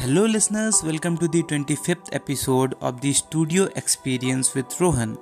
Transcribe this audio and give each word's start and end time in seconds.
Hello, 0.00 0.24
listeners, 0.24 0.82
welcome 0.82 1.18
to 1.18 1.28
the 1.28 1.42
25th 1.42 2.08
episode 2.12 2.74
of 2.80 3.02
the 3.02 3.12
Studio 3.12 3.64
Experience 3.76 4.54
with 4.54 4.80
Rohan. 4.80 5.18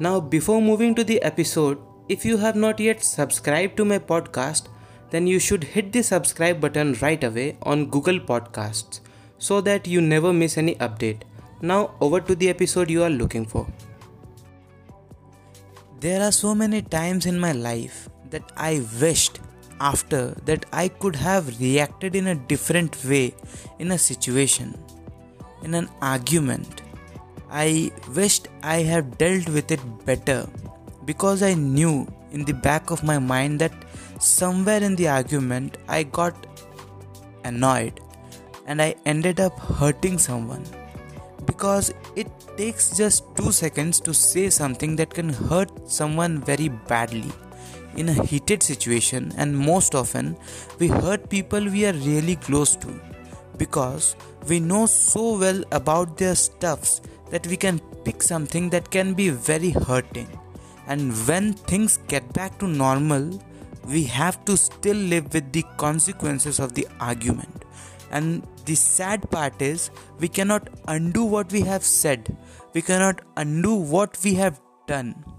Now, 0.00 0.18
before 0.18 0.60
moving 0.60 0.96
to 0.96 1.04
the 1.04 1.22
episode, 1.22 1.78
if 2.08 2.24
you 2.24 2.36
have 2.38 2.56
not 2.56 2.80
yet 2.80 3.04
subscribed 3.04 3.76
to 3.76 3.84
my 3.84 4.00
podcast, 4.00 4.64
then 5.10 5.28
you 5.28 5.38
should 5.38 5.62
hit 5.62 5.92
the 5.92 6.02
subscribe 6.02 6.60
button 6.60 6.96
right 7.00 7.22
away 7.22 7.56
on 7.62 7.86
Google 7.86 8.18
Podcasts 8.18 8.98
so 9.38 9.60
that 9.60 9.86
you 9.86 10.00
never 10.00 10.32
miss 10.32 10.58
any 10.58 10.74
update. 10.86 11.22
Now, 11.62 11.94
over 12.00 12.20
to 12.20 12.34
the 12.34 12.48
episode 12.48 12.90
you 12.90 13.04
are 13.04 13.10
looking 13.10 13.46
for. 13.46 13.68
There 16.00 16.20
are 16.20 16.32
so 16.32 16.52
many 16.52 16.82
times 16.82 17.26
in 17.26 17.38
my 17.38 17.52
life 17.52 18.08
that 18.30 18.50
I 18.56 18.84
wished 19.00 19.38
after 19.80 20.34
that 20.44 20.66
I 20.72 20.88
could 20.88 21.16
have 21.16 21.60
reacted 21.60 22.14
in 22.16 22.26
a 22.28 22.34
different 22.34 23.02
way 23.04 23.34
in 23.78 23.92
a 23.92 23.98
situation, 23.98 24.78
in 25.62 25.74
an 25.74 25.88
argument. 26.00 26.82
I 27.50 27.92
wished 28.14 28.48
I 28.62 28.76
had 28.82 29.16
dealt 29.18 29.48
with 29.48 29.70
it 29.70 29.80
better 30.04 30.48
because 31.04 31.42
I 31.42 31.54
knew 31.54 32.06
in 32.32 32.44
the 32.44 32.52
back 32.52 32.90
of 32.90 33.04
my 33.04 33.18
mind 33.18 33.60
that 33.60 33.72
somewhere 34.18 34.82
in 34.82 34.96
the 34.96 35.08
argument 35.08 35.78
I 35.88 36.02
got 36.02 36.46
annoyed 37.44 38.00
and 38.66 38.80
I 38.80 38.96
ended 39.04 39.40
up 39.40 39.58
hurting 39.58 40.18
someone 40.18 40.64
because 41.46 41.92
it 42.16 42.26
takes 42.56 42.96
just 42.96 43.24
2 43.36 43.52
seconds 43.52 44.00
to 44.00 44.14
say 44.14 44.48
something 44.48 44.96
that 44.96 45.10
can 45.12 45.28
hurt 45.28 45.70
someone 45.88 46.40
very 46.40 46.68
badly 46.68 47.30
in 47.96 48.08
a 48.08 48.24
heated 48.26 48.62
situation 48.62 49.32
and 49.36 49.56
most 49.56 49.94
often 49.94 50.36
we 50.78 50.88
hurt 50.88 51.28
people 51.28 51.64
we 51.64 51.86
are 51.86 51.92
really 51.92 52.36
close 52.36 52.76
to. 52.76 53.00
Because 53.56 54.16
we 54.48 54.60
know 54.60 54.86
so 54.86 55.38
well 55.38 55.62
about 55.72 56.16
their 56.16 56.34
stuffs 56.34 57.00
that 57.30 57.46
we 57.46 57.56
can 57.56 57.78
pick 58.04 58.22
something 58.22 58.70
that 58.70 58.90
can 58.90 59.14
be 59.14 59.30
very 59.30 59.70
hurting. 59.70 60.28
And 60.86 61.12
when 61.26 61.52
things 61.52 61.98
get 62.08 62.32
back 62.32 62.58
to 62.58 62.66
normal 62.66 63.40
we 63.86 64.04
have 64.04 64.44
to 64.46 64.56
still 64.56 64.96
live 64.96 65.32
with 65.34 65.52
the 65.52 65.64
consequences 65.76 66.58
of 66.58 66.74
the 66.74 66.88
argument. 67.00 67.64
And 68.10 68.46
the 68.64 68.74
sad 68.74 69.30
part 69.30 69.60
is 69.60 69.90
we 70.18 70.28
cannot 70.28 70.68
undo 70.88 71.24
what 71.24 71.52
we 71.52 71.60
have 71.62 71.84
said. 71.84 72.36
We 72.72 72.82
cannot 72.82 73.20
undo 73.36 73.74
what 73.74 74.18
we 74.24 74.34
have 74.34 74.60
done 74.86 75.33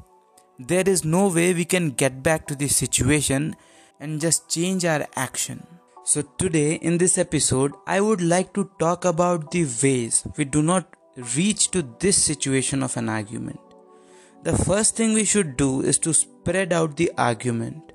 there 0.57 0.87
is 0.87 1.03
no 1.03 1.27
way 1.27 1.53
we 1.53 1.65
can 1.65 1.91
get 1.91 2.23
back 2.23 2.47
to 2.47 2.55
the 2.55 2.67
situation 2.67 3.55
and 3.99 4.21
just 4.21 4.49
change 4.49 4.85
our 4.85 5.05
action. 5.15 5.65
So, 6.03 6.21
today 6.37 6.75
in 6.75 6.97
this 6.97 7.17
episode, 7.17 7.73
I 7.87 7.99
would 7.99 8.21
like 8.21 8.53
to 8.53 8.69
talk 8.79 9.05
about 9.05 9.51
the 9.51 9.67
ways 9.83 10.25
we 10.37 10.45
do 10.45 10.61
not 10.61 10.87
reach 11.35 11.71
to 11.71 11.81
this 11.99 12.21
situation 12.21 12.83
of 12.83 12.95
an 12.97 13.09
argument. 13.09 13.59
The 14.43 14.55
first 14.55 14.95
thing 14.95 15.13
we 15.13 15.25
should 15.25 15.57
do 15.57 15.81
is 15.81 15.97
to 15.99 16.13
spread 16.13 16.71
out 16.71 16.95
the 16.95 17.11
argument. 17.17 17.93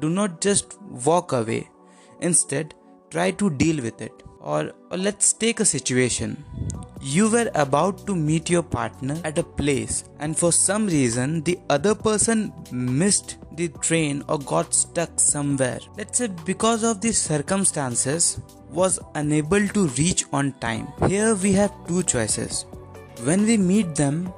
Do 0.00 0.10
not 0.10 0.40
just 0.42 0.78
walk 0.82 1.32
away, 1.32 1.70
instead, 2.20 2.74
try 3.10 3.30
to 3.30 3.48
deal 3.48 3.82
with 3.82 4.02
it. 4.02 4.12
Or, 4.46 4.72
or 4.90 4.96
let's 4.96 5.32
take 5.32 5.60
a 5.60 5.64
situation 5.64 6.44
you 7.00 7.30
were 7.30 7.50
about 7.54 8.06
to 8.06 8.14
meet 8.16 8.50
your 8.50 8.62
partner 8.62 9.16
at 9.24 9.38
a 9.38 9.42
place, 9.42 10.04
and 10.18 10.36
for 10.36 10.50
some 10.50 10.86
reason, 10.86 11.42
the 11.42 11.58
other 11.70 11.94
person 11.94 12.52
missed 12.72 13.36
the 13.52 13.68
train 13.86 14.22
or 14.28 14.38
got 14.38 14.74
stuck 14.74 15.20
somewhere. 15.20 15.78
Let's 15.96 16.18
say 16.18 16.28
because 16.44 16.82
of 16.82 17.00
the 17.00 17.12
circumstances, 17.12 18.40
was 18.70 18.98
unable 19.14 19.66
to 19.68 19.86
reach 20.00 20.24
on 20.32 20.52
time. 20.64 20.88
Here 21.06 21.34
we 21.34 21.52
have 21.52 21.72
two 21.86 22.02
choices. 22.02 22.64
When 23.24 23.46
we 23.46 23.56
meet 23.56 23.94
them, 23.94 24.32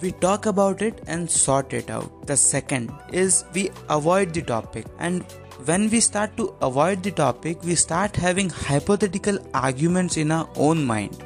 we 0.00 0.12
talk 0.12 0.46
about 0.46 0.82
it 0.82 1.02
and 1.06 1.30
sort 1.30 1.72
it 1.72 1.90
out. 1.90 2.26
The 2.26 2.36
second 2.36 2.92
is 3.12 3.44
we 3.54 3.70
avoid 3.88 4.34
the 4.34 4.42
topic 4.42 4.86
and 4.98 5.24
when 5.64 5.90
we 5.90 6.00
start 6.00 6.36
to 6.36 6.54
avoid 6.62 7.02
the 7.02 7.10
topic, 7.10 7.62
we 7.64 7.74
start 7.74 8.14
having 8.14 8.48
hypothetical 8.48 9.38
arguments 9.54 10.16
in 10.16 10.30
our 10.30 10.48
own 10.56 10.84
mind. 10.84 11.24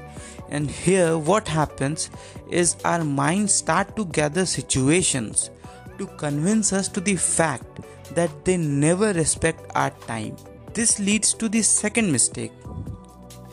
And 0.49 0.71
here 0.71 1.19
what 1.19 1.49
happens 1.49 2.11
is 2.51 2.77
our 2.85 3.05
minds 3.05 3.53
start 3.53 3.95
to 3.97 4.05
gather 4.07 4.47
situations 4.47 5.51
to 5.99 6.07
convince 6.17 6.73
us 6.73 6.89
to 6.89 7.01
the 7.01 7.17
fact 7.17 7.81
that 8.15 8.45
they 8.45 8.57
never 8.57 9.13
respect 9.13 9.71
our 9.75 9.91
time. 9.91 10.37
This 10.73 10.99
leads 10.99 11.35
to 11.35 11.49
the 11.49 11.63
second 11.63 12.11
mistake. 12.11 12.53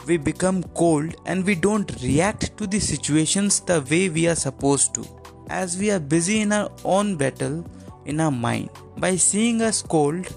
We 0.07 0.17
become 0.17 0.63
cold 0.75 1.15
and 1.25 1.45
we 1.45 1.55
don't 1.55 2.01
react 2.01 2.57
to 2.57 2.65
the 2.65 2.79
situations 2.79 3.59
the 3.59 3.81
way 3.81 4.09
we 4.09 4.27
are 4.27 4.35
supposed 4.35 4.93
to. 4.95 5.05
As 5.49 5.77
we 5.77 5.91
are 5.91 5.99
busy 5.99 6.41
in 6.41 6.51
our 6.53 6.71
own 6.83 7.15
battle 7.15 7.65
in 8.05 8.19
our 8.19 8.31
mind 8.31 8.69
by 8.97 9.15
seeing 9.15 9.61
us 9.61 9.81
cold 9.81 10.27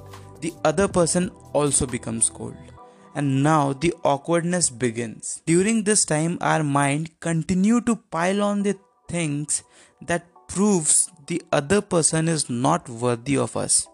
the 0.42 0.52
other 0.64 0.88
person 0.88 1.30
also 1.52 1.86
becomes 1.86 2.28
cold 2.28 2.56
and 3.14 3.42
now 3.42 3.72
the 3.72 3.94
awkwardness 4.04 4.70
begins. 4.70 5.42
During 5.46 5.84
this 5.84 6.04
time 6.04 6.38
our 6.40 6.62
mind 6.62 7.10
continue 7.20 7.80
to 7.82 7.96
pile 7.96 8.42
on 8.42 8.62
the 8.62 8.76
things 9.08 9.62
that 10.00 10.26
proves 10.48 11.10
the 11.26 11.42
other 11.52 11.80
person 11.80 12.28
is 12.28 12.48
not 12.50 12.88
worthy 12.88 13.36
of 13.36 13.56
us. 13.56 13.86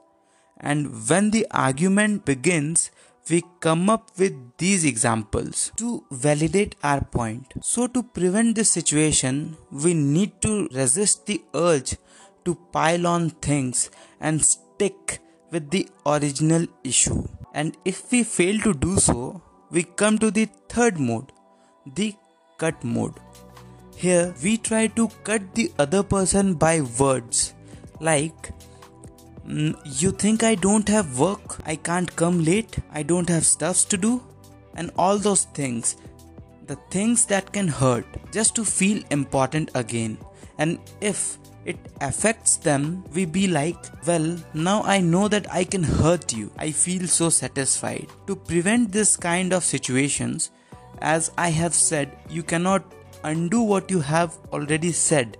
And 0.58 1.08
when 1.08 1.30
the 1.30 1.46
argument 1.50 2.24
begins, 2.24 2.90
we 3.30 3.42
come 3.60 3.90
up 3.90 4.10
with 4.18 4.34
these 4.56 4.84
examples 4.84 5.70
to 5.76 6.04
validate 6.10 6.74
our 6.82 7.04
point. 7.04 7.52
So, 7.60 7.86
to 7.86 8.02
prevent 8.02 8.56
this 8.56 8.72
situation, 8.72 9.56
we 9.70 9.92
need 9.94 10.40
to 10.42 10.68
resist 10.72 11.26
the 11.26 11.42
urge 11.54 11.96
to 12.44 12.54
pile 12.72 13.06
on 13.06 13.30
things 13.30 13.90
and 14.18 14.42
stick 14.42 15.20
with 15.50 15.70
the 15.70 15.88
original 16.06 16.66
issue. 16.84 17.26
And 17.54 17.76
if 17.84 18.10
we 18.12 18.22
fail 18.22 18.58
to 18.60 18.74
do 18.74 18.96
so, 18.96 19.42
we 19.70 19.82
come 19.82 20.18
to 20.18 20.30
the 20.30 20.48
third 20.68 20.98
mode, 20.98 21.32
the 21.94 22.14
cut 22.58 22.82
mode. 22.84 23.14
Here 23.96 24.34
we 24.42 24.56
try 24.58 24.86
to 24.88 25.08
cut 25.24 25.54
the 25.54 25.72
other 25.78 26.02
person 26.02 26.54
by 26.54 26.80
words 26.80 27.54
like 28.00 28.50
mm, 29.46 29.76
you 30.00 30.12
think 30.12 30.42
I 30.42 30.54
don't 30.54 30.88
have 30.88 31.18
work, 31.18 31.58
I 31.66 31.76
can't 31.76 32.14
come 32.14 32.44
late, 32.44 32.78
I 32.92 33.02
don't 33.02 33.28
have 33.28 33.44
stuffs 33.44 33.84
to 33.86 33.96
do, 33.96 34.22
and 34.74 34.90
all 34.96 35.18
those 35.18 35.44
things. 35.46 35.96
The 36.66 36.76
things 36.90 37.24
that 37.26 37.52
can 37.52 37.66
hurt 37.66 38.04
just 38.30 38.54
to 38.56 38.64
feel 38.64 39.02
important 39.10 39.70
again. 39.74 40.18
And 40.58 40.78
if 41.00 41.38
it 41.64 41.78
affects 42.00 42.56
them, 42.56 43.04
we 43.14 43.24
be 43.24 43.46
like, 43.46 43.76
well, 44.06 44.36
now 44.54 44.82
I 44.82 45.00
know 45.00 45.28
that 45.28 45.52
I 45.52 45.64
can 45.64 45.82
hurt 45.82 46.32
you. 46.32 46.50
I 46.58 46.70
feel 46.70 47.06
so 47.06 47.30
satisfied. 47.30 48.08
To 48.26 48.36
prevent 48.36 48.92
this 48.92 49.16
kind 49.16 49.52
of 49.52 49.64
situations, 49.64 50.50
as 51.00 51.30
I 51.38 51.50
have 51.50 51.74
said, 51.74 52.16
you 52.28 52.42
cannot 52.42 52.82
undo 53.24 53.62
what 53.62 53.90
you 53.90 54.00
have 54.00 54.36
already 54.52 54.92
said. 54.92 55.36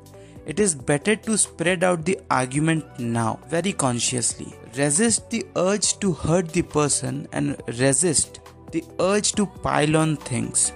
It 0.47 0.61
is 0.61 0.75
better 0.75 1.15
to 1.15 1.37
spread 1.37 1.85
out 1.85 2.05
the 2.05 2.19
argument 2.31 2.99
now, 2.99 3.39
very 3.49 3.73
consciously. 3.73 4.55
Resist 4.77 5.31
the 5.31 5.45
urge 5.57 5.99
to 6.01 6.13
hurt 6.13 6.49
the 6.51 6.63
person 6.63 7.29
and 7.33 7.61
resist 7.79 8.41
the 8.73 8.85
urge 9.01 9.33
to 9.33 9.47
pile 9.47 9.97
on 9.97 10.17
things. 10.17 10.73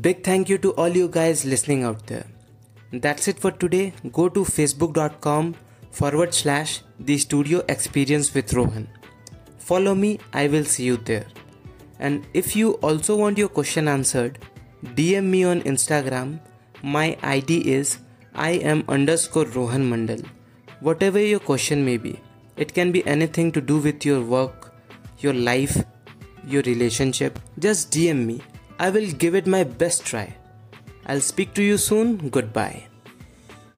Big 0.00 0.22
thank 0.22 0.48
you 0.48 0.56
to 0.58 0.70
all 0.74 0.88
you 0.88 1.08
guys 1.08 1.44
listening 1.44 1.82
out 1.82 2.06
there. 2.06 2.24
That's 2.92 3.26
it 3.28 3.38
for 3.38 3.50
today. 3.50 3.92
Go 4.12 4.28
to 4.28 4.44
facebook.com 4.44 5.56
forward 5.90 6.32
slash 6.32 6.82
the 6.98 7.18
studio 7.18 7.62
experience 7.68 8.32
with 8.32 8.52
Rohan. 8.52 8.88
Follow 9.58 9.94
me, 9.94 10.20
I 10.32 10.46
will 10.46 10.64
see 10.64 10.84
you 10.84 10.96
there. 10.96 11.26
And 11.98 12.24
if 12.34 12.54
you 12.54 12.74
also 12.74 13.16
want 13.16 13.36
your 13.36 13.48
question 13.48 13.88
answered, 13.88 14.38
DM 14.84 15.24
me 15.24 15.42
on 15.44 15.60
Instagram. 15.62 16.40
My 16.82 17.18
ID 17.22 17.58
is 17.72 17.98
I 18.34 18.50
am 18.72 18.84
underscore 18.88 19.46
Rohan 19.46 19.90
Mandal. 19.90 20.24
Whatever 20.78 21.18
your 21.20 21.40
question 21.40 21.84
may 21.84 21.96
be, 21.96 22.18
it 22.56 22.72
can 22.72 22.92
be 22.92 23.04
anything 23.06 23.50
to 23.52 23.60
do 23.60 23.78
with 23.78 24.06
your 24.06 24.22
work, 24.22 24.72
your 25.18 25.34
life, 25.34 25.84
your 26.46 26.62
relationship. 26.62 27.38
Just 27.58 27.90
DM 27.90 28.24
me 28.24 28.40
I 28.80 28.88
will 28.88 29.10
give 29.12 29.34
it 29.34 29.46
my 29.46 29.62
best 29.62 30.06
try. 30.06 30.36
I'll 31.06 31.20
speak 31.20 31.52
to 31.54 31.62
you 31.62 31.76
soon. 31.76 32.30
Goodbye. 32.30 32.89